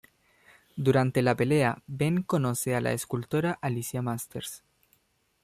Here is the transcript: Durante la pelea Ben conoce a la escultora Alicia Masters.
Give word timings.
Durante 0.77 1.21
la 1.21 1.35
pelea 1.35 1.83
Ben 1.85 2.23
conoce 2.23 2.75
a 2.75 2.81
la 2.81 2.91
escultora 2.91 3.59
Alicia 3.61 4.01
Masters. 4.01 4.63